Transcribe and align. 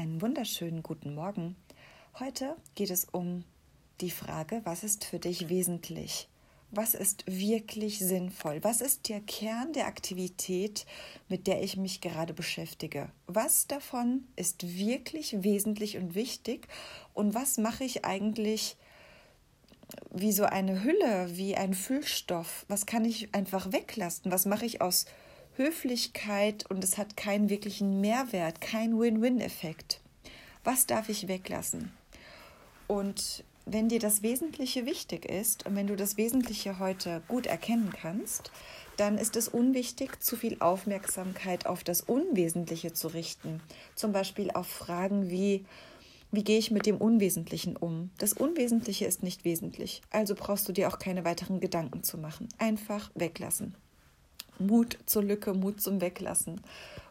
einen 0.00 0.22
wunderschönen 0.22 0.82
guten 0.82 1.14
Morgen. 1.14 1.56
Heute 2.18 2.56
geht 2.74 2.88
es 2.88 3.04
um 3.04 3.44
die 4.00 4.10
Frage, 4.10 4.62
was 4.64 4.82
ist 4.82 5.04
für 5.04 5.18
dich 5.18 5.50
wesentlich? 5.50 6.26
Was 6.70 6.94
ist 6.94 7.24
wirklich 7.26 7.98
sinnvoll? 7.98 8.64
Was 8.64 8.80
ist 8.80 9.10
der 9.10 9.20
Kern 9.20 9.74
der 9.74 9.86
Aktivität, 9.86 10.86
mit 11.28 11.46
der 11.46 11.62
ich 11.62 11.76
mich 11.76 12.00
gerade 12.00 12.32
beschäftige? 12.32 13.10
Was 13.26 13.66
davon 13.66 14.24
ist 14.36 14.78
wirklich 14.78 15.42
wesentlich 15.42 15.98
und 15.98 16.14
wichtig? 16.14 16.66
Und 17.12 17.34
was 17.34 17.58
mache 17.58 17.84
ich 17.84 18.02
eigentlich 18.06 18.78
wie 20.10 20.32
so 20.32 20.44
eine 20.44 20.82
Hülle, 20.82 21.36
wie 21.36 21.56
ein 21.56 21.74
Füllstoff? 21.74 22.64
Was 22.68 22.86
kann 22.86 23.04
ich 23.04 23.34
einfach 23.34 23.70
weglassen? 23.70 24.32
Was 24.32 24.46
mache 24.46 24.64
ich 24.64 24.80
aus 24.80 25.04
Höflichkeit 25.60 26.64
und 26.70 26.82
es 26.82 26.96
hat 26.96 27.18
keinen 27.18 27.50
wirklichen 27.50 28.00
Mehrwert, 28.00 28.62
keinen 28.62 28.98
Win-Win-Effekt. 28.98 30.00
Was 30.64 30.86
darf 30.86 31.10
ich 31.10 31.28
weglassen? 31.28 31.92
Und 32.86 33.44
wenn 33.66 33.90
dir 33.90 33.98
das 33.98 34.22
Wesentliche 34.22 34.86
wichtig 34.86 35.26
ist 35.26 35.66
und 35.66 35.76
wenn 35.76 35.86
du 35.86 35.96
das 35.96 36.16
Wesentliche 36.16 36.78
heute 36.78 37.20
gut 37.28 37.44
erkennen 37.44 37.92
kannst, 37.92 38.50
dann 38.96 39.18
ist 39.18 39.36
es 39.36 39.48
unwichtig, 39.48 40.22
zu 40.22 40.34
viel 40.34 40.56
Aufmerksamkeit 40.60 41.66
auf 41.66 41.84
das 41.84 42.00
Unwesentliche 42.00 42.94
zu 42.94 43.08
richten. 43.08 43.60
Zum 43.94 44.12
Beispiel 44.12 44.50
auf 44.50 44.66
Fragen 44.66 45.28
wie, 45.28 45.66
wie 46.32 46.42
gehe 46.42 46.58
ich 46.58 46.70
mit 46.70 46.86
dem 46.86 46.96
Unwesentlichen 46.96 47.76
um? 47.76 48.08
Das 48.16 48.32
Unwesentliche 48.32 49.04
ist 49.04 49.22
nicht 49.22 49.44
wesentlich, 49.44 50.00
also 50.10 50.34
brauchst 50.34 50.66
du 50.66 50.72
dir 50.72 50.88
auch 50.88 50.98
keine 50.98 51.26
weiteren 51.26 51.60
Gedanken 51.60 52.02
zu 52.02 52.16
machen. 52.16 52.48
Einfach 52.56 53.10
weglassen. 53.14 53.74
Mut 54.60 54.98
zur 55.06 55.22
Lücke, 55.22 55.54
Mut 55.54 55.80
zum 55.80 56.00
Weglassen 56.00 56.60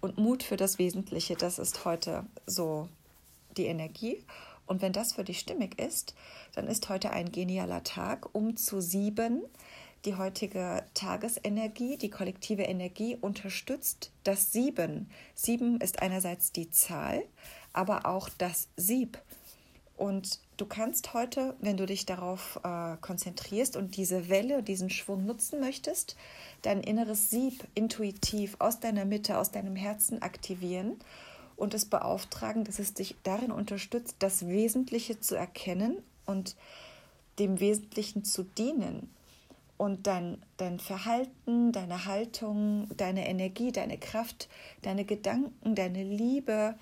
und 0.00 0.18
Mut 0.18 0.42
für 0.42 0.56
das 0.56 0.78
Wesentliche. 0.78 1.36
Das 1.36 1.58
ist 1.58 1.84
heute 1.84 2.24
so 2.46 2.88
die 3.56 3.66
Energie. 3.66 4.24
Und 4.66 4.80
wenn 4.80 4.92
das 4.92 5.12
für 5.12 5.24
dich 5.24 5.40
stimmig 5.40 5.78
ist, 5.78 6.14
dann 6.54 6.66
ist 6.66 6.88
heute 6.88 7.10
ein 7.10 7.30
genialer 7.30 7.82
Tag, 7.84 8.34
um 8.34 8.56
zu 8.56 8.80
sieben. 8.80 9.42
Die 10.04 10.16
heutige 10.16 10.84
Tagesenergie, 10.94 11.96
die 11.96 12.10
kollektive 12.10 12.62
Energie 12.62 13.16
unterstützt 13.20 14.10
das 14.24 14.52
Sieben. 14.52 15.10
Sieben 15.34 15.80
ist 15.80 16.02
einerseits 16.02 16.50
die 16.52 16.70
Zahl, 16.70 17.22
aber 17.72 18.06
auch 18.06 18.28
das 18.38 18.68
Sieb. 18.76 19.18
Und 19.96 20.40
du 20.56 20.66
kannst 20.66 21.14
heute, 21.14 21.54
wenn 21.60 21.76
du 21.76 21.86
dich 21.86 22.06
darauf 22.06 22.58
äh, 22.64 22.96
konzentrierst 23.00 23.76
und 23.76 23.96
diese 23.96 24.28
Welle, 24.28 24.62
diesen 24.62 24.90
Schwung 24.90 25.26
nutzen 25.26 25.60
möchtest, 25.60 26.16
dein 26.62 26.80
inneres 26.80 27.30
Sieb 27.30 27.66
intuitiv 27.74 28.56
aus 28.58 28.80
deiner 28.80 29.04
Mitte, 29.04 29.38
aus 29.38 29.50
deinem 29.50 29.76
Herzen 29.76 30.22
aktivieren 30.22 30.96
und 31.56 31.74
es 31.74 31.84
beauftragen, 31.84 32.64
dass 32.64 32.78
es 32.78 32.94
dich 32.94 33.16
darin 33.22 33.52
unterstützt, 33.52 34.16
das 34.18 34.46
Wesentliche 34.48 35.20
zu 35.20 35.36
erkennen 35.36 35.98
und 36.26 36.56
dem 37.38 37.60
Wesentlichen 37.60 38.24
zu 38.24 38.42
dienen. 38.42 39.10
Und 39.76 40.06
dein, 40.06 40.40
dein 40.58 40.78
Verhalten, 40.78 41.72
deine 41.72 42.04
Haltung, 42.04 42.88
deine 42.96 43.28
Energie, 43.28 43.72
deine 43.72 43.98
Kraft, 43.98 44.48
deine 44.82 45.04
Gedanken, 45.04 45.74
deine 45.74 46.04
Liebe, 46.04 46.76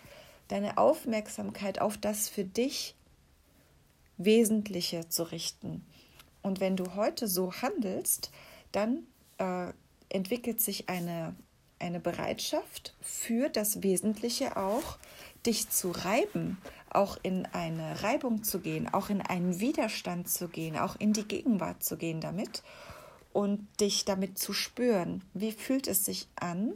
deine 0.48 0.76
Aufmerksamkeit 0.76 1.80
auf 1.80 1.96
das 1.96 2.28
für 2.28 2.44
dich 2.44 2.94
Wesentliche 4.24 5.08
zu 5.08 5.24
richten. 5.24 5.84
Und 6.42 6.60
wenn 6.60 6.76
du 6.76 6.94
heute 6.94 7.28
so 7.28 7.52
handelst, 7.52 8.30
dann 8.72 9.06
äh, 9.38 9.72
entwickelt 10.08 10.60
sich 10.60 10.88
eine, 10.88 11.34
eine 11.78 12.00
Bereitschaft 12.00 12.94
für 13.00 13.48
das 13.48 13.82
Wesentliche 13.82 14.56
auch, 14.56 14.98
dich 15.46 15.70
zu 15.70 15.90
reiben, 15.90 16.58
auch 16.90 17.16
in 17.22 17.46
eine 17.46 18.02
Reibung 18.02 18.42
zu 18.42 18.60
gehen, 18.60 18.92
auch 18.92 19.10
in 19.10 19.20
einen 19.22 19.60
Widerstand 19.60 20.28
zu 20.28 20.48
gehen, 20.48 20.76
auch 20.76 20.96
in 20.98 21.12
die 21.12 21.24
Gegenwart 21.24 21.82
zu 21.82 21.96
gehen 21.96 22.20
damit 22.20 22.62
und 23.32 23.66
dich 23.80 24.04
damit 24.04 24.38
zu 24.38 24.52
spüren. 24.52 25.22
Wie 25.34 25.52
fühlt 25.52 25.86
es 25.86 26.04
sich 26.04 26.28
an, 26.34 26.72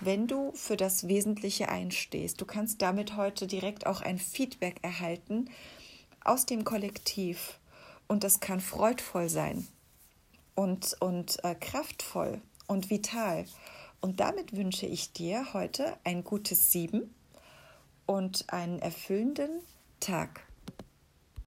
wenn 0.00 0.26
du 0.26 0.52
für 0.52 0.76
das 0.76 1.06
Wesentliche 1.06 1.68
einstehst? 1.68 2.40
Du 2.40 2.46
kannst 2.46 2.82
damit 2.82 3.16
heute 3.16 3.46
direkt 3.46 3.86
auch 3.86 4.00
ein 4.00 4.18
Feedback 4.18 4.76
erhalten, 4.82 5.50
aus 6.24 6.46
dem 6.46 6.64
Kollektiv. 6.64 7.58
Und 8.06 8.24
das 8.24 8.40
kann 8.40 8.60
freudvoll 8.60 9.28
sein 9.28 9.66
und, 10.54 10.96
und 11.00 11.44
äh, 11.44 11.54
kraftvoll 11.54 12.40
und 12.66 12.90
vital. 12.90 13.44
Und 14.00 14.20
damit 14.20 14.56
wünsche 14.56 14.86
ich 14.86 15.12
dir 15.12 15.52
heute 15.52 15.96
ein 16.04 16.24
gutes 16.24 16.72
Sieben 16.72 17.14
und 18.06 18.52
einen 18.52 18.78
erfüllenden 18.78 19.60
Tag. 20.00 20.47